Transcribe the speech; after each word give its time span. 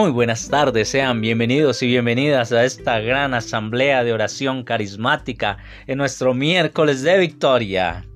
Muy 0.00 0.12
buenas 0.12 0.48
tardes, 0.48 0.88
sean 0.88 1.20
bienvenidos 1.20 1.82
y 1.82 1.86
bienvenidas 1.86 2.52
a 2.52 2.64
esta 2.64 3.00
gran 3.00 3.34
asamblea 3.34 4.02
de 4.02 4.14
oración 4.14 4.64
carismática 4.64 5.58
en 5.86 5.98
nuestro 5.98 6.32
miércoles 6.32 7.02
de 7.02 7.18
victoria. 7.18 8.06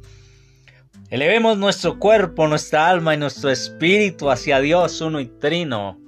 Elevemos 1.11 1.59
nuestro 1.59 1.99
cuerpo, 1.99 2.49
nuestra 2.49 2.89
alma 2.89 3.13
y 3.13 3.19
nuestro 3.19 3.51
espíritu 3.51 4.31
hacia 4.31 4.61
Dios 4.61 5.03
uno 5.03 5.21
y 5.21 5.27
trino. 5.27 6.01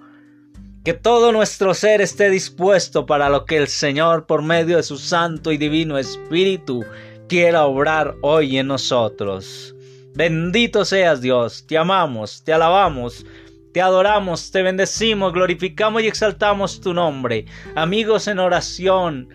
Que 0.83 0.95
todo 0.95 1.31
nuestro 1.31 1.75
ser 1.75 2.01
esté 2.01 2.31
dispuesto 2.31 3.05
para 3.05 3.29
lo 3.29 3.45
que 3.45 3.59
el 3.59 3.69
Señor 3.69 4.25
por 4.25 4.41
medio 4.41 4.79
de 4.79 4.83
su 4.83 4.97
santo 4.97 5.53
y 5.53 5.59
divino 5.59 5.99
espíritu 5.99 6.87
quiera 7.29 7.67
obrar 7.67 8.15
hoy 8.23 8.57
en 8.57 8.69
nosotros. 8.69 9.75
Bendito 10.15 10.87
seas 10.87 11.21
Dios, 11.21 11.67
te 11.67 11.77
amamos, 11.77 12.43
te 12.43 12.55
alabamos, 12.55 13.27
te 13.77 13.83
adoramos, 13.83 14.51
te 14.51 14.63
bendecimos, 14.63 15.35
glorificamos 15.35 16.03
y 16.03 16.07
exaltamos 16.07 16.81
tu 16.81 16.95
nombre. 16.95 17.45
Amigos 17.75 18.27
en 18.27 18.39
oración, 18.39 19.29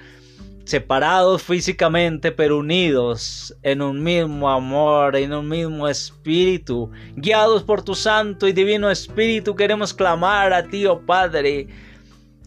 separados 0.64 1.44
físicamente 1.44 2.32
pero 2.32 2.58
unidos 2.58 3.56
en 3.62 3.84
un 3.84 4.02
mismo 4.02 4.50
amor, 4.50 5.16
en 5.16 5.32
un 5.32 5.48
mismo 5.48 5.88
espíritu, 5.88 6.90
guiados 7.16 7.62
por 7.62 7.84
tu 7.84 7.94
santo 7.94 8.48
y 8.48 8.52
divino 8.52 8.90
espíritu, 8.90 9.56
queremos 9.56 9.94
clamar 9.94 10.54
a 10.54 10.64
ti, 10.64 10.88
oh 10.88 11.00
Padre, 11.06 11.68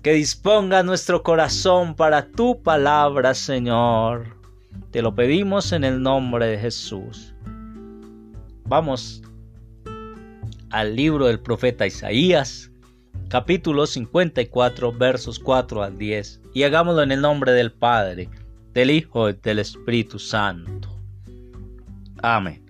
que 0.03 0.15
disponga 0.15 0.83
nuestro 0.83 1.23
corazón 1.23 1.95
para 1.95 2.27
tu 2.27 2.61
palabra, 2.61 3.35
Señor. 3.35 4.37
Te 4.91 5.01
lo 5.01 5.15
pedimos 5.15 5.71
en 5.71 5.85
el 5.85 6.03
nombre 6.03 6.49
de 6.49 6.59
Jesús. 6.59 7.33
Vamos 8.65 9.23
al 10.75 10.97
libro 10.97 11.27
del 11.27 11.39
profeta 11.39 11.87
Isaías, 11.87 12.69
capítulo 13.29 13.87
54, 13.87 14.93
versos 14.93 15.39
4 15.39 15.85
al 15.85 15.97
10, 15.97 16.41
y 16.53 16.65
hagámoslo 16.65 17.05
en 17.05 17.13
el 17.13 17.21
nombre 17.21 17.53
del 17.53 17.71
Padre, 17.71 18.29
del 18.73 18.91
Hijo 18.91 19.31
y 19.31 19.35
del 19.35 19.61
Espíritu 19.61 20.19
Santo. 20.19 20.89
Amén. 22.23 22.61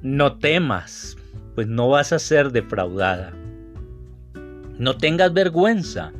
No 0.00 0.38
temas, 0.38 1.18
pues 1.54 1.66
no 1.66 1.90
vas 1.90 2.14
a 2.14 2.18
ser 2.18 2.50
defraudada. 2.50 3.34
No 4.78 4.96
tengas 4.96 5.34
vergüenza, 5.34 6.14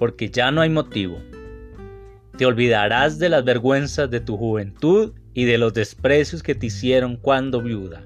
porque 0.00 0.30
ya 0.30 0.50
no 0.50 0.62
hay 0.62 0.70
motivo. 0.70 1.22
Te 2.36 2.44
olvidarás 2.44 3.20
de 3.20 3.28
las 3.28 3.44
vergüenzas 3.44 4.10
de 4.10 4.18
tu 4.18 4.36
juventud 4.36 5.12
y 5.36 5.44
de 5.44 5.58
los 5.58 5.74
desprecios 5.74 6.42
que 6.42 6.54
te 6.54 6.66
hicieron 6.66 7.18
cuando 7.18 7.60
viuda. 7.60 8.02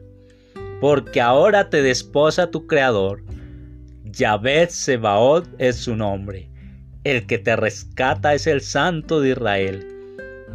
Porque 0.80 1.20
ahora 1.20 1.70
te 1.70 1.80
desposa 1.80 2.50
tu 2.50 2.66
Creador. 2.66 3.22
Yahvé 4.04 4.66
Sebaot 4.68 5.48
es 5.58 5.76
su 5.76 5.94
nombre. 5.94 6.50
El 7.04 7.28
que 7.28 7.38
te 7.38 7.54
rescata 7.54 8.34
es 8.34 8.48
el 8.48 8.60
Santo 8.60 9.20
de 9.20 9.30
Israel, 9.30 9.86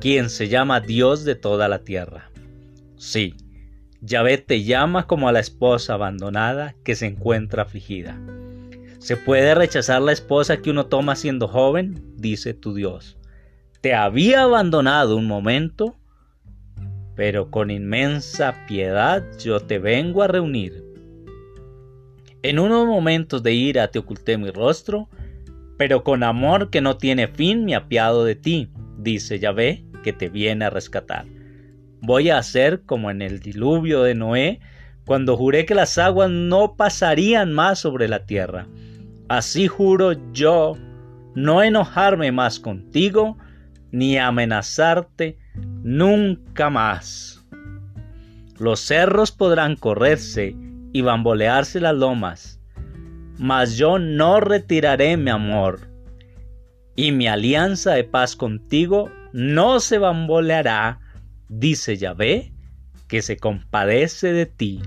quien 0.02 0.30
se 0.30 0.50
llama 0.50 0.82
Dios 0.82 1.24
de 1.24 1.36
toda 1.36 1.70
la 1.70 1.80
tierra. 1.80 2.30
Sí, 2.98 3.36
Yahvé 4.02 4.38
te 4.38 4.66
llama 4.66 5.08
como 5.08 5.30
a 5.30 5.32
la 5.32 5.40
esposa 5.40 5.94
abandonada 5.94 6.76
que 6.84 6.96
se 6.96 7.06
encuentra 7.06 7.64
afligida. 7.64 8.20
¿Se 9.00 9.16
puede 9.16 9.56
rechazar 9.56 10.02
la 10.02 10.12
esposa 10.12 10.58
que 10.58 10.72
uno 10.72 10.88
toma 10.88 11.16
siendo 11.16 11.48
joven? 11.48 12.04
Dice 12.18 12.54
tu 12.54 12.74
Dios. 12.74 13.16
Te 13.80 13.94
había 13.94 14.42
abandonado 14.42 15.16
un 15.16 15.26
momento 15.26 15.96
pero 17.16 17.50
con 17.50 17.72
inmensa 17.72 18.66
piedad 18.68 19.24
yo 19.40 19.60
te 19.60 19.80
vengo 19.80 20.22
a 20.22 20.28
reunir. 20.28 20.84
En 22.44 22.60
unos 22.60 22.86
momentos 22.86 23.42
de 23.42 23.54
ira 23.54 23.88
te 23.88 24.00
oculté 24.00 24.38
mi 24.38 24.52
rostro, 24.52 25.10
pero 25.78 26.04
con 26.04 26.24
amor 26.24 26.70
que 26.70 26.82
no 26.82 26.98
tiene 26.98 27.28
fin 27.28 27.66
me 27.66 27.76
apiado 27.76 28.24
de 28.24 28.36
ti, 28.36 28.70
dice 28.98 29.40
Yahvé, 29.40 29.86
que 30.04 30.14
te 30.14 30.30
viene 30.30 30.66
a 30.66 30.70
rescatar. 30.70 31.26
Voy 32.02 32.30
a 32.30 32.38
hacer 32.38 32.84
como 32.86 33.10
en 33.10 33.22
el 33.22 33.40
diluvio 33.40 34.04
de 34.04 34.14
Noé, 34.14 34.60
cuando 35.06 35.38
juré 35.38 35.66
que 35.66 35.76
las 35.76 35.98
aguas 35.98 36.30
no 36.30 36.76
pasarían 36.76 37.52
más 37.54 37.80
sobre 37.80 38.08
la 38.08 38.26
tierra. 38.26 38.68
Así 39.28 39.68
juro 39.68 40.14
yo 40.32 40.78
no 41.34 41.64
enojarme 41.64 42.32
más 42.32 42.60
contigo, 42.60 43.38
ni 43.92 44.18
amenazarte, 44.18 45.38
nunca 45.84 46.70
más. 46.70 47.44
Los 48.58 48.80
cerros 48.80 49.32
podrán 49.32 49.76
correrse 49.76 50.56
y 50.94 51.02
bambolearse 51.02 51.80
las 51.82 51.96
lomas, 51.96 52.60
mas 53.38 53.78
yo 53.78 54.00
no 54.00 54.40
retiraré 54.40 55.18
mi 55.18 55.30
amor, 55.30 55.90
y 56.96 57.12
mi 57.12 57.28
alianza 57.28 57.92
de 57.92 58.06
paz 58.06 58.36
contigo 58.36 59.12
no 59.34 59.82
se 59.82 59.98
bamboleará, 59.98 61.00
dice 61.50 61.98
Yahvé, 61.98 62.54
que 63.08 63.22
se 63.22 63.38
compadece 63.38 64.32
de 64.32 64.46
ti. 64.46 64.82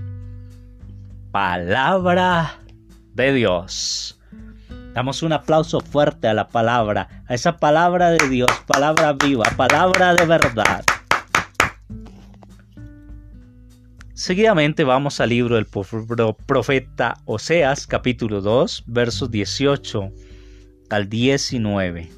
Palabra 1.31 2.59
de 3.13 3.33
Dios. 3.33 4.18
Damos 4.99 5.23
un 5.23 5.31
aplauso 5.31 5.79
fuerte 5.79 6.27
a 6.27 6.33
la 6.33 6.49
palabra, 6.49 7.23
a 7.25 7.33
esa 7.33 7.55
palabra 7.55 8.11
de 8.11 8.27
Dios, 8.27 8.49
palabra 8.67 9.13
viva, 9.13 9.45
palabra 9.55 10.13
de 10.13 10.25
verdad. 10.25 10.83
Seguidamente 14.13 14.83
vamos 14.83 15.21
al 15.21 15.29
libro 15.29 15.55
del 15.55 15.67
profeta 16.45 17.13
Oseas, 17.23 17.87
capítulo 17.87 18.41
2, 18.41 18.83
versos 18.87 19.31
18 19.31 20.11
al 20.89 21.07
19. 21.07 22.09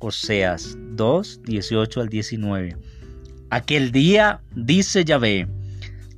Oseas 0.00 0.76
2, 0.76 1.42
18 1.44 2.00
al 2.00 2.08
19. 2.08 2.76
Aquel 3.50 3.92
día, 3.92 4.40
dice 4.56 5.04
Yahvé, 5.04 5.46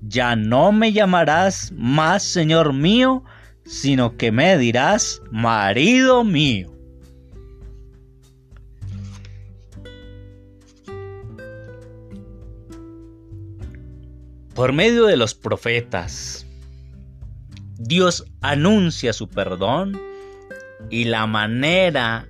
ya 0.01 0.35
no 0.35 0.73
me 0.73 0.95
llamarás 0.95 1.73
más 1.77 2.23
Señor 2.23 2.73
mío, 2.73 3.23
sino 3.72 4.19
que 4.19 4.31
me 4.31 4.59
dirás, 4.59 5.22
marido 5.31 6.25
mío. 6.25 6.71
Por 14.55 14.75
medio 14.75 15.06
de 15.06 15.16
los 15.16 15.34
profetas, 15.34 16.47
Dios 17.78 18.27
anuncia 18.43 19.15
su 19.15 19.27
perdón 19.27 19.99
y 20.91 21.05
la 21.05 21.27
manera 21.27 22.28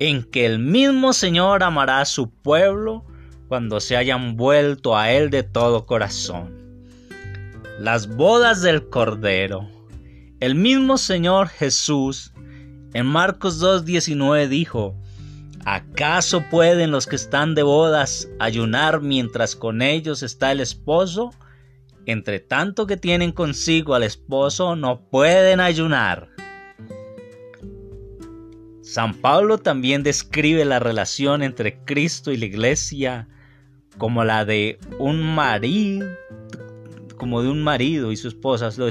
en 0.00 0.24
que 0.24 0.44
el 0.44 0.58
mismo 0.58 1.12
Señor 1.12 1.62
amará 1.62 2.00
a 2.00 2.06
su 2.06 2.28
pueblo 2.28 3.04
cuando 3.46 3.78
se 3.78 3.96
hayan 3.96 4.36
vuelto 4.36 4.98
a 4.98 5.12
Él 5.12 5.30
de 5.30 5.44
todo 5.44 5.86
corazón. 5.86 6.50
Las 7.78 8.08
bodas 8.08 8.62
del 8.62 8.88
Cordero 8.88 9.68
el 10.42 10.56
mismo 10.56 10.98
Señor 10.98 11.46
Jesús 11.46 12.32
en 12.94 13.06
Marcos 13.06 13.62
2.19 13.62 14.48
dijo, 14.48 14.96
¿acaso 15.64 16.42
pueden 16.50 16.90
los 16.90 17.06
que 17.06 17.14
están 17.14 17.54
de 17.54 17.62
bodas 17.62 18.28
ayunar 18.40 19.02
mientras 19.02 19.54
con 19.54 19.82
ellos 19.82 20.24
está 20.24 20.50
el 20.50 20.58
esposo? 20.58 21.30
Entre 22.06 22.40
tanto 22.40 22.88
que 22.88 22.96
tienen 22.96 23.30
consigo 23.30 23.94
al 23.94 24.02
esposo, 24.02 24.74
no 24.74 25.08
pueden 25.10 25.60
ayunar. 25.60 26.28
San 28.80 29.14
Pablo 29.14 29.58
también 29.58 30.02
describe 30.02 30.64
la 30.64 30.80
relación 30.80 31.44
entre 31.44 31.84
Cristo 31.84 32.32
y 32.32 32.36
la 32.36 32.46
iglesia 32.46 33.28
como 33.96 34.24
la 34.24 34.44
de 34.44 34.80
un 34.98 35.22
marido 35.22 36.08
como 37.22 37.40
de 37.40 37.48
un 37.48 37.62
marido 37.62 38.10
y 38.10 38.16
su 38.16 38.26
esposa, 38.26 38.70
lo, 38.76 38.86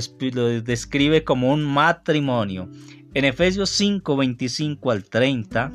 describe 0.62 1.26
como 1.26 1.52
un 1.52 1.66
matrimonio. 1.66 2.70
En 3.14 3.26
Efesios 3.26 3.70
5, 3.72 4.16
25 4.16 4.90
al 4.90 5.04
30, 5.04 5.70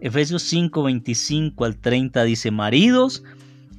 Efesios 0.00 0.42
5, 0.42 0.82
25 0.82 1.64
al 1.64 1.76
30 1.76 2.24
dice, 2.24 2.50
maridos, 2.50 3.22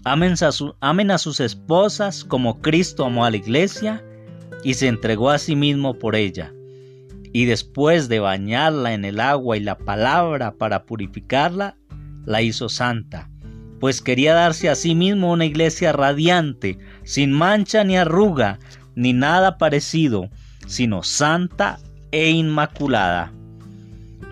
amen 0.05 0.35
a, 0.41 0.49
amen 0.79 1.11
a 1.11 1.17
sus 1.17 1.41
esposas 1.41 2.23
como 2.23 2.61
Cristo 2.61 3.03
amó 3.03 3.25
a 3.25 3.29
la 3.29 3.35
iglesia 3.35 4.05
y 4.63 4.75
se 4.75 4.87
entregó 4.87 5.31
a 5.31 5.37
sí 5.37 5.57
mismo 5.57 5.99
por 5.99 6.15
ella. 6.15 6.53
Y 7.33 7.43
después 7.43 8.07
de 8.07 8.21
bañarla 8.21 8.93
en 8.93 9.03
el 9.03 9.19
agua 9.19 9.57
y 9.57 9.59
la 9.59 9.77
palabra 9.77 10.53
para 10.53 10.85
purificarla, 10.85 11.75
la 12.23 12.41
hizo 12.41 12.69
santa 12.69 13.30
pues 13.81 13.99
quería 13.99 14.35
darse 14.35 14.69
a 14.69 14.75
sí 14.75 14.93
mismo 14.93 15.31
una 15.31 15.45
iglesia 15.45 15.91
radiante, 15.91 16.77
sin 17.03 17.33
mancha 17.33 17.83
ni 17.83 17.97
arruga, 17.97 18.59
ni 18.95 19.11
nada 19.11 19.57
parecido, 19.57 20.29
sino 20.67 21.01
santa 21.01 21.79
e 22.11 22.29
inmaculada. 22.29 23.33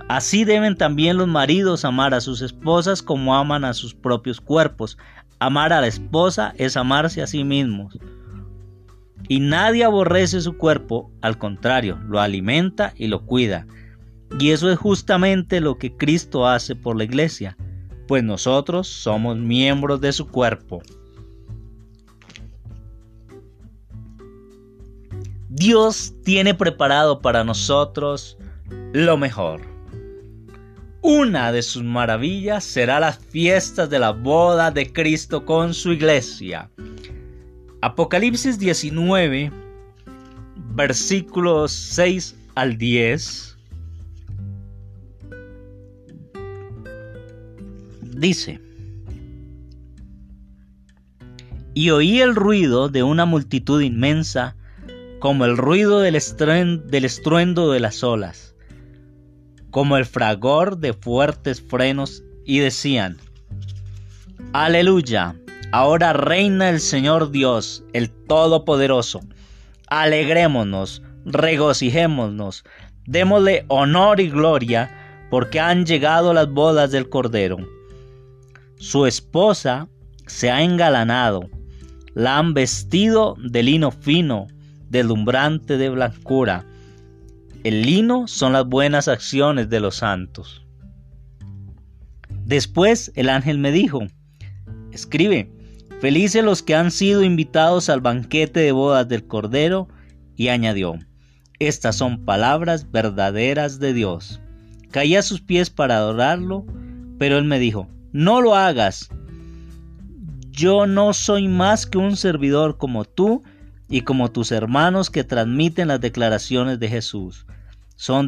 Así 0.08 0.44
deben 0.46 0.76
también 0.76 1.18
los 1.18 1.28
maridos 1.28 1.84
amar 1.84 2.14
a 2.14 2.22
sus 2.22 2.44
esposas 2.44 3.02
como 3.02 3.36
aman 3.36 3.66
a 3.66 3.74
sus 3.74 3.96
propios 3.96 4.40
cuerpos. 4.40 5.00
Amar 5.40 5.74
a 5.74 5.82
la 5.82 5.88
esposa 5.88 6.54
es 6.58 6.78
amarse 6.78 7.24
a 7.24 7.28
sí 7.28 7.44
mismos. 7.44 7.98
Y 9.28 9.40
nadie 9.40 9.84
aborrece 9.84 10.42
su 10.42 10.58
cuerpo, 10.58 11.12
al 11.22 11.40
contrario, 11.40 12.00
lo 12.08 12.20
alimenta 12.20 12.94
y 12.96 13.08
lo 13.08 13.26
cuida. 13.26 13.66
Y 14.40 14.52
eso 14.52 14.72
es 14.72 14.78
justamente 14.78 15.60
lo 15.60 15.80
que 15.80 15.98
Cristo 15.98 16.48
hace 16.48 16.76
por 16.76 16.96
la 16.96 17.04
iglesia, 17.04 17.58
pues 18.10 18.24
nosotros 18.24 18.88
somos 18.88 19.38
miembros 19.38 20.02
de 20.02 20.12
su 20.12 20.28
cuerpo. 20.28 20.82
Dios 25.48 26.16
tiene 26.24 26.56
preparado 26.56 27.22
para 27.22 27.44
nosotros 27.44 28.36
lo 28.94 29.16
mejor. 29.16 29.62
Una 31.04 31.52
de 31.52 31.62
sus 31.62 31.84
maravillas 31.84 32.64
será 32.64 33.00
las 33.00 33.20
fiestas 33.20 33.92
de 33.92 34.00
la 34.00 34.10
boda 34.10 34.72
de 34.72 34.92
Cristo 34.92 35.46
con 35.46 35.76
su 35.76 35.92
iglesia. 35.94 36.72
Apocalipsis 37.82 38.58
19, 38.58 39.52
versículos 40.74 41.72
6 41.72 42.36
al 42.56 42.76
10. 42.76 43.59
Dice, 48.20 48.60
y 51.74 51.90
oí 51.92 52.20
el 52.20 52.36
ruido 52.36 52.90
de 52.90 53.02
una 53.02 53.26
multitud 53.26 53.82
inmensa, 53.82 54.58
como 55.20 55.46
el 55.46 55.56
ruido 55.56 56.02
del, 56.02 56.20
del 56.88 57.06
estruendo 57.06 57.72
de 57.72 57.80
las 57.80 58.04
olas, 58.04 58.56
como 59.72 59.96
el 59.96 60.06
fragor 60.06 60.80
de 60.80 60.92
fuertes 60.92 61.62
frenos, 61.62 62.22
y 62.46 62.60
decían, 62.60 63.18
Aleluya, 64.52 65.36
Ahora 65.72 66.14
reina 66.14 66.70
el 66.70 66.80
Señor 66.80 67.30
Dios, 67.30 67.84
el 67.94 68.10
Todopoderoso. 68.10 69.22
Alegrémonos, 69.88 71.04
regocijémonos, 71.26 72.64
démosle 73.06 73.66
honor 73.68 74.20
y 74.20 74.30
gloria, 74.30 74.90
porque 75.30 75.60
han 75.60 75.86
llegado 75.86 76.34
las 76.34 76.50
bodas 76.50 76.92
del 76.92 77.08
Cordero. 77.08 77.79
Su 78.80 79.06
esposa 79.06 79.90
se 80.26 80.50
ha 80.50 80.64
engalanado, 80.64 81.50
la 82.14 82.38
han 82.38 82.54
vestido 82.54 83.36
de 83.38 83.62
lino 83.62 83.92
fino, 83.92 84.48
deslumbrante 84.90 85.78
de 85.78 85.90
blancura. 85.90 86.66
El 87.66 87.82
lino 87.82 88.30
son 88.30 88.54
las 88.54 88.66
buenas 88.66 89.10
acciones 89.10 89.70
de 89.70 89.82
los 89.82 89.96
santos. 89.98 90.66
Después 92.46 93.12
el 93.16 93.28
ángel 93.28 93.58
me 93.58 93.74
dijo, 93.74 94.00
escribe, 94.94 95.52
Felices 96.00 96.42
los 96.42 96.64
que 96.64 96.76
han 96.76 96.92
sido 96.92 97.22
invitados 97.22 97.90
al 97.90 98.00
banquete 98.00 98.62
de 98.62 98.72
bodas 98.72 99.10
del 99.10 99.28
Cordero, 99.28 99.90
y 100.38 100.48
añadió, 100.48 100.98
Estas 101.60 101.98
son 101.98 102.24
palabras 102.24 102.90
verdaderas 102.90 103.80
de 103.80 103.92
Dios. 103.92 104.40
Caí 104.90 105.18
a 105.18 105.22
sus 105.22 105.42
pies 105.42 105.70
para 105.70 105.98
adorarlo, 105.98 106.66
pero 107.18 107.38
él 107.38 107.44
me 107.44 107.60
dijo, 107.60 107.90
No 108.12 108.42
lo 108.42 108.56
hagas. 108.56 109.10
Yo 110.52 110.88
no 110.88 111.14
soy 111.14 111.48
más 111.48 111.86
que 111.86 111.98
un 111.98 112.18
servidor 112.18 112.78
como 112.78 113.06
tú 113.06 113.44
y 113.88 114.02
como 114.02 114.32
tus 114.32 114.52
hermanos 114.52 115.10
que 115.10 115.24
transmiten 115.24 115.88
las 115.88 116.02
declaraciones 116.02 116.80
de 116.80 116.90
Jesús. 116.90 117.46
Son, 117.96 118.28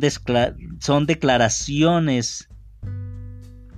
son 0.79 1.05
declaraciones 1.05 2.49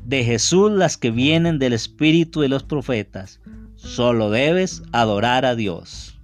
de 0.05 0.23
Jesús 0.23 0.71
las 0.71 0.97
que 0.97 1.11
vienen 1.11 1.59
del 1.59 1.73
Espíritu 1.73 2.41
de 2.41 2.49
los 2.49 2.63
profetas. 2.63 3.39
Solo 3.75 4.29
debes 4.29 4.83
adorar 4.91 5.45
a 5.45 5.55
Dios. 5.55 6.19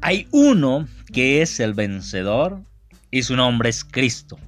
Hay 0.00 0.26
uno 0.32 0.88
que 1.12 1.42
es 1.42 1.60
el 1.60 1.74
vencedor 1.74 2.64
y 3.12 3.22
su 3.22 3.36
nombre 3.36 3.68
es 3.68 3.84
Cristo. 3.84 4.38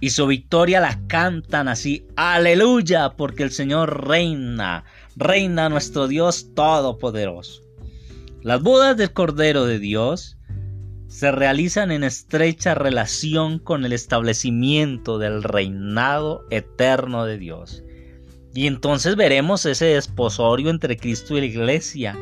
Y 0.00 0.10
su 0.10 0.26
victoria 0.26 0.80
la 0.80 0.98
cantan 1.06 1.68
así, 1.68 2.06
aleluya, 2.16 3.10
porque 3.16 3.42
el 3.44 3.50
Señor 3.50 4.08
reina, 4.08 4.84
reina 5.14 5.68
nuestro 5.68 6.08
Dios 6.08 6.54
todopoderoso. 6.54 7.62
Las 8.42 8.62
bodas 8.62 8.96
del 8.96 9.12
Cordero 9.12 9.66
de 9.66 9.78
Dios 9.78 10.38
se 11.08 11.32
realizan 11.32 11.90
en 11.90 12.04
estrecha 12.04 12.74
relación 12.74 13.58
con 13.58 13.84
el 13.84 13.92
establecimiento 13.92 15.18
del 15.18 15.42
reinado 15.42 16.46
eterno 16.50 17.24
de 17.24 17.38
Dios. 17.38 17.82
Y 18.54 18.66
entonces 18.66 19.16
veremos 19.16 19.66
ese 19.66 19.86
desposorio 19.86 20.70
entre 20.70 20.96
Cristo 20.96 21.36
y 21.36 21.40
la 21.40 21.46
iglesia. 21.46 22.18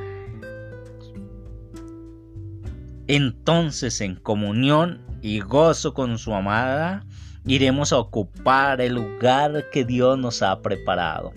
Entonces 3.06 4.00
en 4.00 4.16
comunión 4.16 5.05
y 5.26 5.40
gozo 5.40 5.92
con 5.92 6.18
su 6.18 6.34
amada, 6.34 7.04
iremos 7.44 7.92
a 7.92 7.98
ocupar 7.98 8.80
el 8.80 8.94
lugar 8.94 9.70
que 9.72 9.84
Dios 9.84 10.18
nos 10.18 10.42
ha 10.42 10.62
preparado. 10.62 11.32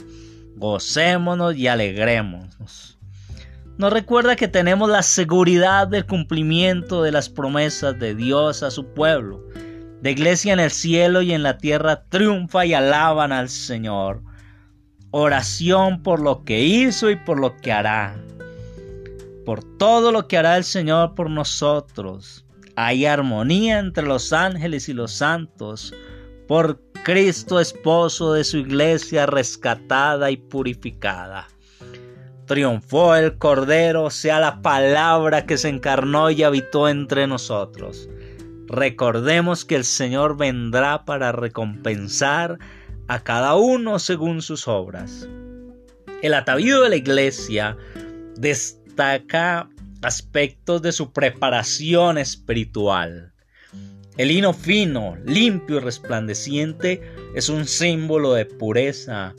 Gocémonos 0.56 1.56
y 1.56 1.68
alegrémonos 1.68 2.90
nos 3.80 3.94
recuerda 3.94 4.36
que 4.36 4.50
tenemos 4.50 4.90
la 4.90 5.02
seguridad 5.02 5.88
del 5.88 6.06
cumplimiento 6.06 7.02
de 7.02 7.14
las 7.14 7.30
promesas 7.30 7.98
de 7.98 8.14
Dios 8.14 8.62
a 8.62 8.72
su 8.72 8.94
pueblo. 8.94 9.42
La 10.04 10.10
iglesia 10.10 10.52
en 10.52 10.60
el 10.60 10.70
cielo 10.70 11.22
y 11.22 11.32
en 11.32 11.44
la 11.44 11.58
tierra 11.58 12.04
triunfa 12.10 12.66
y 12.66 12.74
alaban 12.74 13.32
al 13.32 13.48
Señor. 13.48 14.22
Oración 15.12 16.04
por 16.04 16.20
lo 16.20 16.44
que 16.44 16.62
hizo 16.62 17.10
y 17.10 17.16
por 17.16 17.40
lo 17.40 17.56
que 17.56 17.72
hará. 17.72 18.18
Por 19.46 19.64
todo 19.78 20.12
lo 20.12 20.28
que 20.28 20.38
hará 20.38 20.58
el 20.58 20.66
Señor 20.66 21.16
por 21.16 21.30
nosotros. 21.30 22.44
Hay 22.82 23.06
armonía 23.06 23.80
entre 23.80 24.06
los 24.06 24.32
ángeles 24.32 24.88
y 24.88 24.94
los 24.94 25.12
santos. 25.12 25.94
Por 26.48 26.80
Cristo 27.04 27.60
esposo 27.60 28.32
de 28.32 28.46
su 28.46 28.56
iglesia 28.56 29.26
rescatada 29.26 30.32
y 30.32 30.38
purificada. 30.38 31.50
Triunfó 32.46 33.18
el 33.18 33.38
Cordero, 33.38 34.10
sea 34.10 34.40
la 34.40 34.62
palabra 34.62 35.46
que 35.46 35.58
se 35.58 35.68
encarnó 35.68 36.32
y 36.32 36.44
habitó 36.44 36.88
entre 36.88 37.28
nosotros. 37.28 38.08
Recordemos 38.68 39.66
que 39.66 39.76
el 39.76 39.84
Señor 39.84 40.38
vendrá 40.38 41.04
para 41.04 41.34
recompensar 41.34 42.60
a 43.10 43.20
cada 43.20 43.56
uno 43.56 44.00
según 44.00 44.42
sus 44.42 44.70
obras. 44.70 45.28
El 46.22 46.34
atavío 46.34 46.82
de 46.84 46.90
la 46.92 46.96
iglesia 46.96 47.76
destaca 48.38 49.70
aspectos 50.02 50.82
de 50.82 50.92
su 50.92 51.12
preparación 51.12 52.18
espiritual. 52.18 53.34
El 54.18 54.32
hino 54.32 54.54
fino, 54.54 55.18
limpio 55.26 55.78
y 55.78 55.80
resplandeciente 55.80 57.02
es 57.36 57.48
un 57.50 57.66
símbolo 57.66 58.34
de 58.34 58.46
pureza, 58.46 59.34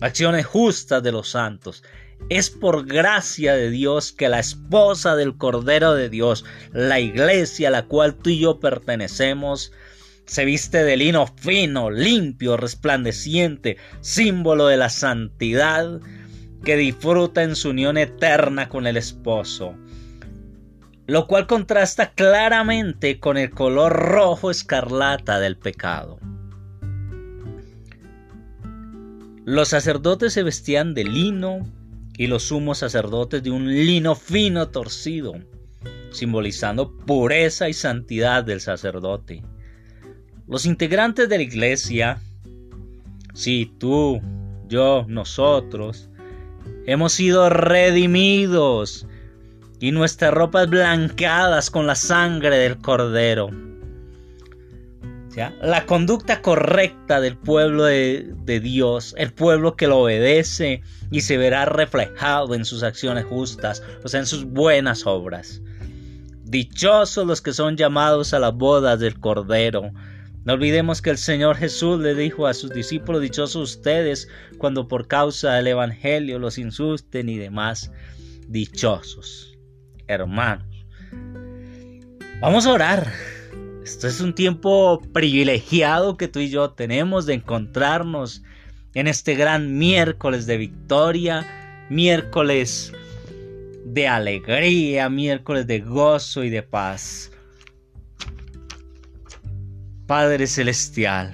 acciones 0.00 0.46
justas 0.46 1.02
de 1.02 1.12
los 1.12 1.28
santos. 1.28 1.82
Es 2.30 2.48
por 2.48 2.86
gracia 2.86 3.54
de 3.54 3.70
Dios 3.70 4.12
que 4.12 4.28
la 4.28 4.38
esposa 4.38 5.16
del 5.16 5.36
Cordero 5.36 5.94
de 5.94 6.08
Dios, 6.08 6.44
la 6.72 7.00
iglesia 7.00 7.68
a 7.68 7.72
la 7.72 7.86
cual 7.86 8.14
tú 8.14 8.30
y 8.30 8.38
yo 8.38 8.58
pertenecemos, 8.58 9.72
se 10.24 10.44
viste 10.44 10.82
de 10.84 10.96
lino 10.96 11.26
fino, 11.26 11.90
limpio, 11.90 12.56
resplandeciente, 12.56 13.76
símbolo 14.00 14.66
de 14.66 14.76
la 14.76 14.88
santidad 14.88 16.00
que 16.64 16.76
disfruta 16.76 17.42
en 17.42 17.56
su 17.56 17.70
unión 17.70 17.98
eterna 17.98 18.68
con 18.68 18.86
el 18.86 18.96
esposo, 18.96 19.74
lo 21.06 21.26
cual 21.26 21.46
contrasta 21.46 22.12
claramente 22.12 23.18
con 23.18 23.36
el 23.36 23.50
color 23.50 23.92
rojo 23.92 24.50
escarlata 24.50 25.40
del 25.40 25.56
pecado. 25.56 26.18
Los 29.44 29.68
sacerdotes 29.68 30.32
se 30.32 30.44
vestían 30.44 30.94
de 30.94 31.04
lino, 31.04 31.66
y 32.16 32.26
los 32.26 32.44
sumos 32.44 32.78
sacerdotes 32.78 33.42
de 33.42 33.50
un 33.50 33.68
lino 33.68 34.14
fino 34.14 34.68
torcido, 34.68 35.34
simbolizando 36.10 36.96
pureza 36.96 37.68
y 37.68 37.72
santidad 37.72 38.44
del 38.44 38.60
sacerdote. 38.60 39.42
Los 40.46 40.66
integrantes 40.66 41.28
de 41.28 41.38
la 41.38 41.42
iglesia, 41.42 42.20
si 43.34 43.66
tú, 43.78 44.20
yo, 44.68 45.04
nosotros, 45.08 46.10
hemos 46.86 47.12
sido 47.12 47.48
redimidos 47.48 49.06
y 49.82 49.92
nuestras 49.92 50.32
ropas 50.32 50.70
blanqueadas 50.70 51.70
con 51.70 51.86
la 51.86 51.94
sangre 51.94 52.56
del 52.56 52.78
cordero 52.78 53.50
la 55.62 55.86
conducta 55.86 56.42
correcta 56.42 57.20
del 57.20 57.36
pueblo 57.36 57.84
de, 57.84 58.34
de, 58.44 58.60
Dios, 58.60 59.14
el 59.16 59.32
pueblo 59.32 59.76
que 59.76 59.86
lo 59.86 60.00
obedece 60.00 60.82
y 61.10 61.22
se 61.22 61.38
verá 61.38 61.64
reflejado 61.64 62.54
en 62.54 62.64
sus 62.64 62.82
acciones 62.82 63.24
justas, 63.24 63.82
o 64.04 64.08
sea, 64.08 64.20
en 64.20 64.26
sus 64.26 64.44
buenas 64.44 65.06
obras. 65.06 65.62
Dichosos 66.44 67.26
los 67.26 67.40
que 67.40 67.54
son 67.54 67.76
llamados 67.76 68.34
a 68.34 68.38
las 68.38 68.54
bodas 68.54 69.00
del 69.00 69.18
Cordero. 69.18 69.90
No 70.44 70.52
olvidemos 70.52 71.00
que 71.00 71.10
el 71.10 71.18
Señor 71.18 71.56
Jesús 71.56 72.00
le 72.00 72.14
dijo 72.14 72.46
a 72.46 72.52
sus 72.52 72.70
discípulos, 72.70 73.22
dichosos 73.22 73.76
ustedes 73.76 74.28
cuando 74.58 74.86
por 74.86 75.06
causa 75.06 75.54
del 75.54 75.68
Evangelio 75.68 76.38
los 76.38 76.58
insulten 76.58 77.28
y 77.30 77.38
demás. 77.38 77.90
Dichosos, 78.48 79.51
hermanos. 80.06 80.86
Vamos 82.40 82.66
a 82.66 82.72
orar. 82.72 83.12
Esto 83.84 84.06
es 84.06 84.20
un 84.20 84.34
tiempo 84.34 85.00
privilegiado 85.12 86.16
que 86.16 86.28
tú 86.28 86.38
y 86.38 86.50
yo 86.50 86.70
tenemos 86.70 87.26
de 87.26 87.34
encontrarnos 87.34 88.42
en 88.94 89.06
este 89.06 89.34
gran 89.34 89.78
miércoles 89.78 90.46
de 90.46 90.56
victoria, 90.56 91.86
miércoles 91.88 92.92
de 93.84 94.08
alegría, 94.08 95.08
miércoles 95.08 95.66
de 95.66 95.80
gozo 95.80 96.44
y 96.44 96.50
de 96.50 96.62
paz. 96.62 97.30
Padre 100.06 100.46
Celestial, 100.46 101.32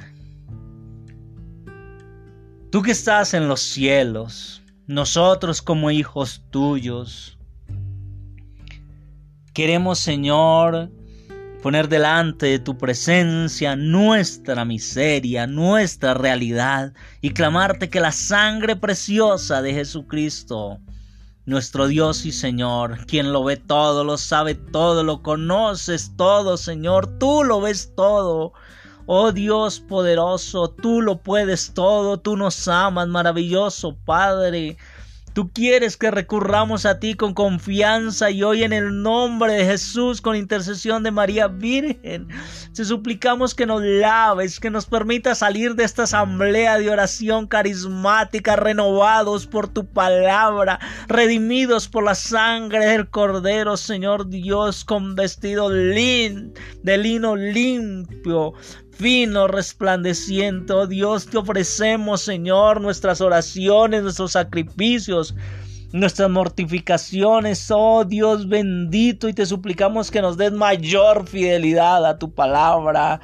tú 2.70 2.82
que 2.82 2.92
estás 2.92 3.34
en 3.34 3.48
los 3.48 3.60
cielos, 3.60 4.62
nosotros 4.86 5.62
como 5.62 5.90
hijos 5.90 6.44
tuyos, 6.50 7.37
queremos 9.58 9.98
Señor 9.98 10.88
poner 11.64 11.88
delante 11.88 12.46
de 12.46 12.58
tu 12.60 12.78
presencia 12.78 13.74
nuestra 13.74 14.64
miseria, 14.64 15.48
nuestra 15.48 16.14
realidad 16.14 16.92
y 17.22 17.30
clamarte 17.30 17.90
que 17.90 17.98
la 17.98 18.12
sangre 18.12 18.76
preciosa 18.76 19.60
de 19.60 19.74
Jesucristo, 19.74 20.78
nuestro 21.44 21.88
Dios 21.88 22.24
y 22.24 22.30
Señor, 22.30 23.04
quien 23.06 23.32
lo 23.32 23.42
ve 23.42 23.56
todo, 23.56 24.04
lo 24.04 24.16
sabe 24.16 24.54
todo, 24.54 25.02
lo 25.02 25.24
conoces 25.24 26.12
todo, 26.16 26.56
Señor, 26.56 27.18
tú 27.18 27.42
lo 27.42 27.60
ves 27.60 27.92
todo. 27.96 28.52
Oh 29.06 29.32
Dios 29.32 29.80
poderoso, 29.80 30.70
tú 30.70 31.02
lo 31.02 31.20
puedes 31.20 31.74
todo, 31.74 32.20
tú 32.20 32.36
nos 32.36 32.68
amas, 32.68 33.08
maravilloso 33.08 33.96
Padre. 34.04 34.76
Tú 35.38 35.52
quieres 35.52 35.96
que 35.96 36.10
recurramos 36.10 36.84
a 36.84 36.98
ti 36.98 37.14
con 37.14 37.32
confianza 37.32 38.28
y 38.28 38.42
hoy 38.42 38.64
en 38.64 38.72
el 38.72 39.04
nombre 39.04 39.52
de 39.52 39.64
Jesús, 39.64 40.20
con 40.20 40.34
intercesión 40.34 41.04
de 41.04 41.12
María 41.12 41.46
Virgen, 41.46 42.26
te 42.74 42.84
suplicamos 42.84 43.54
que 43.54 43.64
nos 43.64 43.80
laves, 43.80 44.58
que 44.58 44.68
nos 44.68 44.86
permita 44.86 45.36
salir 45.36 45.76
de 45.76 45.84
esta 45.84 46.02
asamblea 46.02 46.76
de 46.78 46.90
oración 46.90 47.46
carismática, 47.46 48.56
renovados 48.56 49.46
por 49.46 49.68
tu 49.68 49.86
palabra, 49.86 50.80
redimidos 51.06 51.86
por 51.86 52.02
la 52.02 52.16
sangre 52.16 52.86
del 52.86 53.08
Cordero, 53.08 53.76
Señor 53.76 54.28
Dios, 54.28 54.84
con 54.84 55.14
vestido 55.14 55.70
lin, 55.70 56.52
de 56.82 56.98
lino 56.98 57.36
limpio, 57.36 58.54
fino, 58.98 59.46
resplandeciente. 59.46 60.72
Oh 60.72 60.86
Dios, 60.86 61.26
te 61.26 61.38
ofrecemos, 61.38 62.20
Señor, 62.20 62.80
nuestras 62.80 63.20
oraciones, 63.20 64.02
nuestros 64.02 64.32
sacrificios, 64.32 65.34
nuestras 65.92 66.28
mortificaciones, 66.28 67.70
oh 67.70 68.04
Dios 68.04 68.48
bendito, 68.48 69.28
y 69.28 69.32
te 69.32 69.46
suplicamos 69.46 70.10
que 70.10 70.20
nos 70.20 70.36
des 70.36 70.52
mayor 70.52 71.26
fidelidad 71.28 72.04
a 72.04 72.18
tu 72.18 72.34
palabra. 72.34 73.20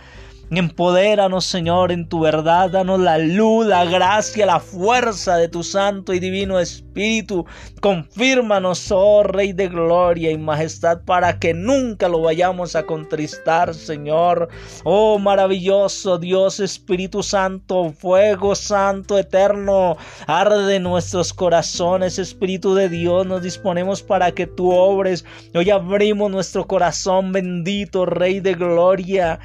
Empodéranos, 0.50 1.46
Señor, 1.46 1.90
en 1.90 2.06
tu 2.06 2.20
verdad. 2.20 2.70
Danos 2.70 3.00
la 3.00 3.16
luz, 3.16 3.66
la 3.66 3.86
gracia, 3.86 4.44
la 4.44 4.60
fuerza 4.60 5.36
de 5.36 5.48
tu 5.48 5.62
Santo 5.62 6.12
y 6.12 6.20
Divino 6.20 6.60
Espíritu. 6.60 7.46
Confírmanos, 7.80 8.92
oh 8.92 9.22
Rey 9.22 9.54
de 9.54 9.68
gloria 9.68 10.30
y 10.30 10.36
majestad, 10.36 11.00
para 11.04 11.38
que 11.38 11.54
nunca 11.54 12.08
lo 12.08 12.20
vayamos 12.20 12.76
a 12.76 12.84
contristar, 12.84 13.74
Señor. 13.74 14.48
Oh 14.84 15.18
maravilloso 15.18 16.18
Dios, 16.18 16.60
Espíritu 16.60 17.22
Santo, 17.22 17.92
fuego 17.92 18.54
santo, 18.54 19.18
eterno, 19.18 19.96
arde 20.26 20.78
nuestros 20.78 21.32
corazones, 21.32 22.18
Espíritu 22.18 22.74
de 22.74 22.90
Dios. 22.90 23.26
Nos 23.26 23.42
disponemos 23.42 24.02
para 24.02 24.32
que 24.32 24.46
tú 24.46 24.70
obres. 24.72 25.24
Hoy 25.54 25.70
abrimos 25.70 26.30
nuestro 26.30 26.66
corazón, 26.66 27.32
bendito 27.32 28.04
Rey 28.04 28.40
de 28.40 28.54
gloria. 28.54 29.40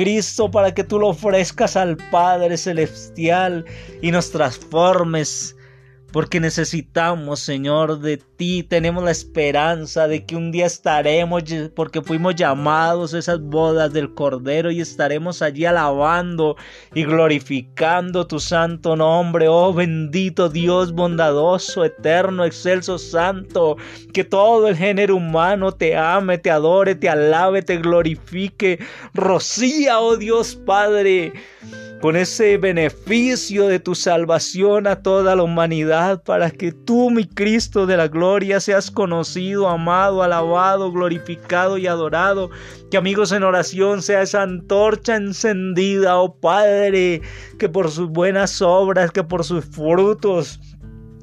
Cristo 0.00 0.50
para 0.50 0.72
que 0.72 0.82
tú 0.82 0.98
lo 0.98 1.08
ofrezcas 1.08 1.76
al 1.76 1.98
Padre 2.10 2.56
Celestial 2.56 3.66
y 4.00 4.10
nos 4.10 4.30
transformes 4.30 5.54
porque 6.12 6.40
necesitamos, 6.40 7.40
Señor, 7.40 8.00
de 8.00 8.16
ti. 8.16 8.62
Tenemos 8.62 9.04
la 9.04 9.10
esperanza 9.10 10.08
de 10.08 10.24
que 10.24 10.36
un 10.36 10.50
día 10.50 10.66
estaremos, 10.66 11.44
porque 11.74 12.02
fuimos 12.02 12.34
llamados 12.34 13.14
a 13.14 13.18
esas 13.18 13.40
bodas 13.40 13.92
del 13.92 14.14
Cordero 14.14 14.70
y 14.70 14.80
estaremos 14.80 15.42
allí 15.42 15.64
alabando 15.64 16.56
y 16.94 17.04
glorificando 17.04 18.26
tu 18.26 18.40
santo 18.40 18.96
nombre. 18.96 19.46
Oh 19.48 19.72
bendito 19.72 20.48
Dios 20.48 20.92
bondadoso, 20.92 21.84
eterno, 21.84 22.44
excelso, 22.44 22.98
santo. 22.98 23.76
Que 24.12 24.24
todo 24.24 24.68
el 24.68 24.76
género 24.76 25.16
humano 25.16 25.72
te 25.72 25.96
ame, 25.96 26.38
te 26.38 26.50
adore, 26.50 26.94
te 26.94 27.08
alabe, 27.08 27.62
te 27.62 27.76
glorifique. 27.76 28.78
Rocía, 29.14 30.00
oh 30.00 30.16
Dios 30.16 30.56
Padre 30.56 31.32
con 32.00 32.16
ese 32.16 32.56
beneficio 32.56 33.68
de 33.68 33.78
tu 33.78 33.94
salvación 33.94 34.86
a 34.86 35.02
toda 35.02 35.36
la 35.36 35.42
humanidad, 35.42 36.22
para 36.22 36.50
que 36.50 36.72
tú, 36.72 37.10
mi 37.10 37.26
Cristo 37.26 37.86
de 37.86 37.98
la 37.98 38.08
gloria, 38.08 38.58
seas 38.58 38.90
conocido, 38.90 39.68
amado, 39.68 40.22
alabado, 40.22 40.90
glorificado 40.90 41.76
y 41.76 41.86
adorado. 41.86 42.50
Que 42.90 42.96
amigos 42.96 43.32
en 43.32 43.42
oración 43.42 44.00
sea 44.00 44.22
esa 44.22 44.42
antorcha 44.42 45.16
encendida, 45.16 46.16
oh 46.18 46.34
Padre, 46.34 47.20
que 47.58 47.68
por 47.68 47.90
sus 47.90 48.08
buenas 48.08 48.62
obras, 48.62 49.10
que 49.10 49.22
por 49.22 49.44
sus 49.44 49.64
frutos, 49.66 50.58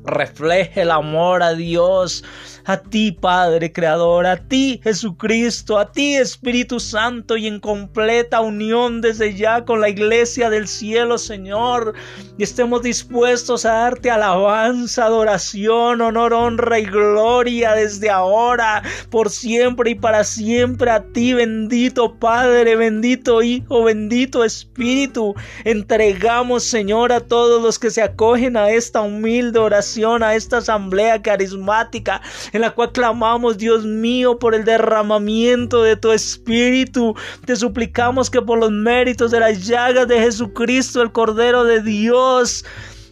refleje 0.08 0.84
el 0.84 0.92
amor 0.92 1.44
a 1.44 1.54
Dios, 1.54 2.24
a 2.68 2.76
ti 2.76 3.14
Padre 3.14 3.72
Creador, 3.72 4.26
a 4.26 4.36
ti 4.36 4.82
Jesucristo, 4.84 5.80
a 5.80 5.90
ti 5.90 6.18
Espíritu 6.18 6.82
Santo 6.82 7.38
y 7.38 7.48
en 7.48 7.62
completa 7.62 8.42
unión 8.42 9.00
desde 9.00 9.34
ya 9.36 9.64
con 9.64 9.80
la 9.80 9.88
iglesia 9.88 10.50
del 10.50 10.68
cielo, 10.68 11.18
Señor. 11.18 11.94
Y 12.38 12.44
estemos 12.44 12.84
dispuestos 12.84 13.66
a 13.66 13.72
darte 13.72 14.12
alabanza, 14.12 15.06
adoración, 15.06 16.02
honor, 16.02 16.34
honra 16.34 16.80
y 16.80 16.86
gloria 16.86 17.72
desde 17.72 18.10
ahora, 18.10 18.84
por 19.10 19.30
siempre 19.30 19.92
y 19.92 19.96
para 19.96 20.26
siempre 20.26 20.92
a 20.92 21.04
ti, 21.14 21.34
bendito 21.34 22.16
Padre, 22.20 22.76
bendito 22.76 23.42
Hijo, 23.42 23.84
bendito 23.84 24.44
Espíritu. 24.44 25.36
Entregamos, 25.64 26.66
Señor, 26.66 27.14
a 27.14 27.22
todos 27.22 27.62
los 27.62 27.80
que 27.80 27.92
se 27.92 28.02
acogen 28.02 28.58
a 28.58 28.72
esta 28.72 29.00
humilde 29.00 29.58
oración, 29.58 30.22
a 30.22 30.36
esta 30.36 30.58
asamblea 30.58 31.22
carismática 31.22 32.22
en 32.58 32.62
la 32.62 32.72
cual 32.72 32.92
clamamos, 32.92 33.58
Dios 33.58 33.86
mío, 33.86 34.40
por 34.40 34.56
el 34.56 34.66
derramamiento 34.66 35.84
de 35.84 35.96
tu 35.96 36.12
Espíritu. 36.12 37.16
Te 37.46 37.56
suplicamos 37.56 38.32
que 38.32 38.42
por 38.42 38.58
los 38.58 38.72
méritos 38.72 39.30
de 39.30 39.40
las 39.40 39.66
llagas 39.68 40.08
de 40.08 40.20
Jesucristo, 40.20 41.04
el 41.04 41.12
Cordero 41.12 41.64
de 41.64 41.82
Dios, 41.82 42.66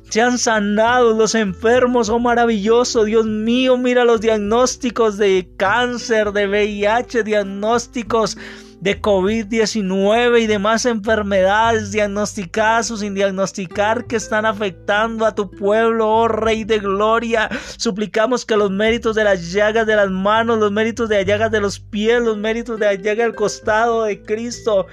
sean 0.09 0.39
sanados 0.39 1.15
los 1.15 1.35
enfermos, 1.35 2.09
oh 2.09 2.19
maravilloso 2.19 3.03
Dios 3.03 3.25
mío, 3.25 3.77
mira 3.77 4.03
los 4.03 4.21
diagnósticos 4.21 5.17
de 5.17 5.47
cáncer, 5.57 6.31
de 6.31 6.47
VIH, 6.47 7.23
diagnósticos 7.23 8.37
de 8.85 9.01
COVID-19 9.01 10.43
y 10.43 10.45
demás 10.45 10.85
enfermedades 10.85 11.91
diagnosticadas 11.91 12.91
o 12.91 12.97
sin 12.97 13.15
diagnosticar 13.15 14.05
que 14.05 14.15
están 14.15 14.45
afectando 14.45 15.25
a 15.25 15.33
tu 15.33 15.49
pueblo, 15.49 16.07
oh 16.07 16.27
Rey 16.27 16.65
de 16.65 16.77
Gloria. 16.77 17.49
Suplicamos 17.77 18.45
que 18.45 18.55
los 18.55 18.69
méritos 18.69 19.15
de 19.15 19.23
las 19.23 19.51
llagas 19.51 19.87
de 19.87 19.95
las 19.95 20.11
manos, 20.11 20.59
los 20.59 20.71
méritos 20.71 21.09
de 21.09 21.17
las 21.17 21.25
llagas 21.25 21.49
de 21.49 21.61
los 21.61 21.79
pies, 21.79 22.21
los 22.21 22.37
méritos 22.37 22.79
de 22.79 22.85
la 22.85 22.93
llaga 22.93 23.23
del 23.23 23.33
costado 23.33 24.03
de 24.03 24.21
Cristo 24.21 24.85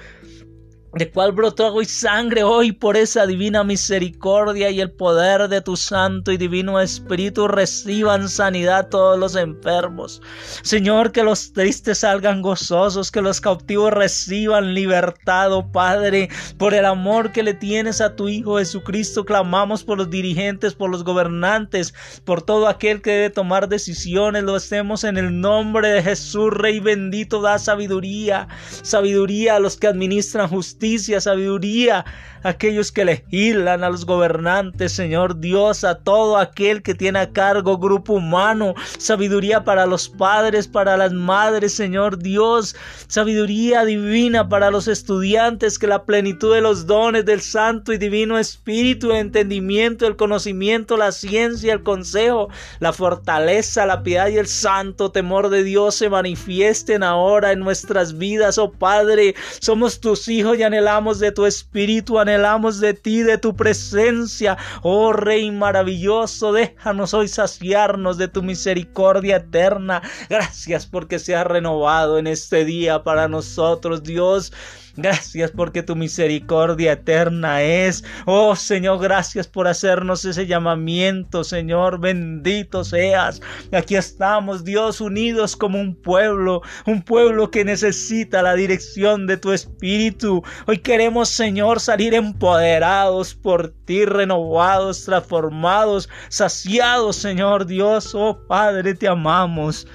de 0.93 1.09
cual 1.09 1.31
brotó 1.31 1.65
agua 1.65 1.81
y 1.81 1.87
sangre 1.87 2.43
hoy 2.43 2.71
por 2.71 2.95
esa 2.95 3.25
divina 3.25 3.63
misericordia 3.63 4.69
y 4.69 4.79
el 4.79 4.91
poder 4.91 5.49
de 5.49 5.59
tu 5.61 5.75
santo 5.75 6.31
y 6.31 6.37
divino 6.37 6.79
Espíritu 6.79 7.47
reciban 7.47 8.29
sanidad 8.29 8.89
todos 8.89 9.17
los 9.17 9.35
enfermos. 9.35 10.21
Señor, 10.61 11.11
que 11.11 11.23
los 11.23 11.51
tristes 11.51 11.99
salgan 11.99 12.43
gozosos, 12.43 13.09
que 13.09 13.21
los 13.23 13.41
cautivos 13.41 13.91
reciban 13.91 14.75
libertad, 14.75 15.51
oh 15.51 15.71
Padre, 15.71 16.29
por 16.59 16.75
el 16.75 16.85
amor 16.85 17.31
que 17.31 17.41
le 17.41 17.55
tienes 17.55 17.99
a 17.99 18.15
tu 18.15 18.29
Hijo 18.29 18.59
Jesucristo, 18.59 19.25
clamamos 19.25 19.83
por 19.83 19.97
los 19.97 20.11
dirigentes, 20.11 20.75
por 20.75 20.91
los 20.91 21.03
gobernantes, 21.03 21.95
por 22.23 22.43
todo 22.43 22.67
aquel 22.67 23.01
que 23.01 23.11
debe 23.11 23.29
tomar 23.31 23.67
decisiones, 23.67 24.43
lo 24.43 24.53
hacemos 24.53 25.03
en 25.03 25.17
el 25.17 25.41
nombre 25.41 25.89
de 25.89 26.03
Jesús, 26.03 26.53
Rey 26.53 26.79
bendito, 26.79 27.41
da 27.41 27.57
sabiduría, 27.57 28.47
sabiduría 28.83 29.55
a 29.55 29.59
los 29.59 29.75
que 29.77 29.87
administran 29.87 30.47
justicia 30.47 30.82
justicia, 30.83 31.21
sabiduría 31.21 32.03
aquellos 32.43 32.91
que 32.91 33.05
legislan, 33.05 33.83
a 33.83 33.89
los 33.89 34.05
gobernantes, 34.05 34.91
Señor 34.91 35.39
Dios, 35.39 35.83
a 35.83 35.95
todo 35.95 36.37
aquel 36.37 36.83
que 36.83 36.93
tiene 36.93 37.19
a 37.19 37.31
cargo 37.31 37.77
grupo 37.77 38.13
humano, 38.13 38.75
sabiduría 38.97 39.63
para 39.63 39.85
los 39.85 40.09
padres, 40.09 40.67
para 40.67 40.97
las 40.97 41.13
madres, 41.13 41.73
Señor 41.73 42.19
Dios, 42.19 42.75
sabiduría 43.07 43.85
divina 43.85 44.49
para 44.49 44.69
los 44.69 44.87
estudiantes, 44.87 45.79
que 45.79 45.87
la 45.87 46.03
plenitud 46.03 46.53
de 46.53 46.61
los 46.61 46.85
dones 46.85 47.25
del 47.25 47.41
Santo 47.41 47.93
y 47.93 47.97
Divino 47.97 48.37
Espíritu, 48.37 49.11
el 49.11 49.17
entendimiento, 49.17 50.05
el 50.05 50.15
conocimiento, 50.15 50.97
la 50.97 51.11
ciencia, 51.11 51.73
el 51.73 51.83
consejo, 51.83 52.49
la 52.79 52.93
fortaleza, 52.93 53.85
la 53.85 54.03
piedad 54.03 54.27
y 54.27 54.37
el 54.37 54.47
santo 54.47 55.11
temor 55.11 55.49
de 55.49 55.63
Dios 55.63 55.95
se 55.95 56.09
manifiesten 56.09 57.03
ahora 57.03 57.51
en 57.51 57.59
nuestras 57.59 58.17
vidas, 58.17 58.57
oh 58.57 58.71
Padre, 58.71 59.35
somos 59.59 59.99
tus 59.99 60.27
hijos 60.27 60.57
y 60.57 60.63
anhelamos 60.63 61.19
de 61.19 61.31
tu 61.31 61.45
Espíritu, 61.45 62.19
anhelamos 62.19 62.32
de 62.79 62.93
ti, 62.93 63.21
de 63.21 63.37
tu 63.37 63.55
presencia. 63.55 64.57
Oh 64.81 65.13
Rey 65.13 65.51
maravilloso, 65.51 66.51
déjanos 66.51 67.13
hoy 67.13 67.27
saciarnos 67.27 68.17
de 68.17 68.27
tu 68.27 68.41
misericordia 68.41 69.37
eterna. 69.37 70.01
Gracias 70.29 70.85
porque 70.85 71.19
se 71.19 71.35
ha 71.35 71.43
renovado 71.43 72.17
en 72.17 72.27
este 72.27 72.65
día 72.65 73.03
para 73.03 73.27
nosotros, 73.27 74.03
Dios. 74.03 74.51
Gracias 74.95 75.49
porque 75.49 75.81
tu 75.81 75.95
misericordia 75.95 76.91
eterna 76.91 77.63
es. 77.63 78.03
Oh 78.27 78.55
Señor, 78.55 78.99
gracias 78.99 79.47
por 79.47 79.67
hacernos 79.67 80.23
ese 80.23 80.45
llamamiento, 80.45 81.43
Señor. 81.43 81.99
Bendito 81.99 82.83
seas. 82.83 83.41
Aquí 83.71 83.95
estamos, 83.95 84.63
Dios, 84.63 85.01
unidos 85.01 85.55
como 85.55 85.79
un 85.79 85.95
pueblo, 85.95 86.61
un 86.85 87.01
pueblo 87.01 87.49
que 87.49 87.65
necesita 87.65 88.43
la 88.43 88.53
dirección 88.53 89.25
de 89.25 89.37
tu 89.37 89.51
Espíritu. 89.51 90.43
Hoy 90.67 90.77
queremos, 90.77 91.29
Señor, 91.29 91.79
salir 91.79 92.13
empoderados 92.13 93.33
por 93.33 93.73
ti, 93.85 94.05
renovados, 94.05 95.05
transformados, 95.05 96.07
saciados, 96.29 97.15
Señor 97.15 97.65
Dios. 97.65 98.13
Oh 98.13 98.37
Padre, 98.47 98.93
te 98.93 99.07
amamos. 99.07 99.87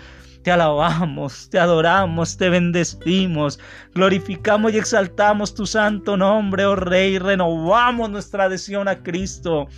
Te 0.49 0.53
alabamos, 0.53 1.51
te 1.51 1.59
adoramos, 1.59 2.39
te 2.39 2.49
bendecimos, 2.49 3.61
glorificamos 3.95 4.73
y 4.73 4.79
exaltamos 4.79 5.55
tu 5.55 5.67
santo 5.67 6.17
nombre, 6.17 6.65
oh 6.65 6.75
Rey, 6.75 7.19
renovamos 7.19 8.09
nuestra 8.09 8.45
adhesión 8.45 8.89
a 8.89 9.03
Cristo. 9.03 9.69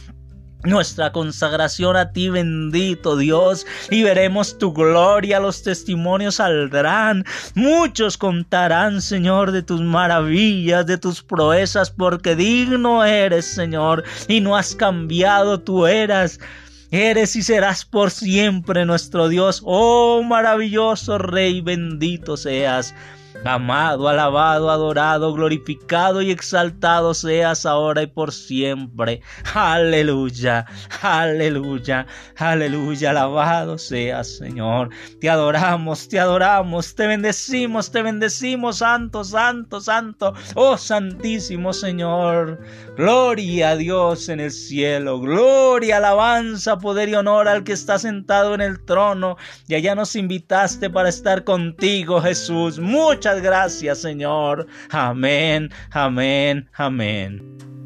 Nuestra 0.63 1.11
consagración 1.11 1.97
a 1.97 2.13
ti, 2.13 2.29
bendito 2.29 3.17
Dios, 3.17 3.67
y 3.91 4.05
veremos 4.05 4.59
tu 4.59 4.73
gloria, 4.73 5.41
los 5.41 5.65
testimonios 5.65 6.37
saldrán, 6.37 7.25
muchos 7.57 8.17
contarán, 8.17 9.03
Señor, 9.03 9.51
de 9.51 9.63
tus 9.63 9.81
maravillas, 9.81 10.87
de 10.87 10.99
tus 10.99 11.21
proezas, 11.21 11.91
porque 11.91 12.37
digno 12.37 13.05
eres, 13.05 13.47
Señor, 13.47 14.05
y 14.29 14.41
no 14.41 14.57
has 14.57 14.77
cambiado, 14.77 15.59
tú 15.59 15.89
eras 15.89 16.39
Eres 16.91 17.37
y 17.37 17.43
serás 17.43 17.85
por 17.85 18.11
siempre 18.11 18.85
nuestro 18.85 19.29
Dios. 19.29 19.63
Oh 19.65 20.23
maravilloso 20.25 21.19
Rey, 21.19 21.61
bendito 21.61 22.37
seas. 22.37 22.95
Amado, 23.45 24.07
alabado, 24.07 24.71
adorado, 24.71 25.33
glorificado 25.33 26.21
y 26.21 26.31
exaltado 26.31 27.15
seas 27.15 27.65
ahora 27.65 28.03
y 28.03 28.07
por 28.07 28.33
siempre. 28.33 29.23
Aleluya, 29.55 30.67
aleluya, 31.01 32.07
aleluya, 32.37 33.11
alabado 33.11 33.79
seas 33.79 34.37
Señor. 34.37 34.91
Te 35.21 35.31
adoramos, 35.31 36.07
te 36.09 36.21
adoramos, 36.21 36.95
te 36.95 37.07
bendecimos, 37.07 37.91
te 37.91 38.03
bendecimos, 38.03 38.79
santo, 38.79 39.25
santo, 39.25 39.81
santo. 39.81 40.35
Oh 40.55 40.77
santísimo 40.77 41.73
Señor. 41.73 42.61
Gloria 42.97 43.71
a 43.71 43.77
Dios 43.77 44.29
en 44.29 44.41
el 44.41 44.51
cielo, 44.51 45.19
gloria, 45.19 45.97
alabanza, 45.97 46.79
poder 46.79 47.09
y 47.09 47.15
honor 47.15 47.49
al 47.49 47.65
que 47.65 47.73
está 47.73 47.99
sentado 47.99 48.55
en 48.55 48.61
el 48.61 48.85
trono. 48.85 49.39
Y 49.67 49.75
allá 49.75 49.95
nos 49.95 50.15
invitaste 50.15 50.91
para 50.91 51.09
estar 51.09 51.45
contigo, 51.45 52.21
Jesús. 52.21 52.79
Gracias, 53.39 54.01
Señor. 54.01 54.67
Amén, 54.91 55.71
amén, 55.93 56.69
amén. 56.75 57.80